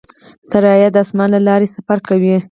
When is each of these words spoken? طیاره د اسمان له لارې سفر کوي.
طیاره 0.51 0.89
د 0.93 0.97
اسمان 1.05 1.29
له 1.35 1.39
لارې 1.47 1.67
سفر 1.75 1.97
کوي. 2.07 2.33